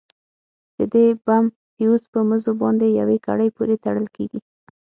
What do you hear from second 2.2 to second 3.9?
مزو باندې يوې ګړۍ پورې